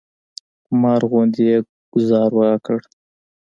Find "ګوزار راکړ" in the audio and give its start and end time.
1.93-2.79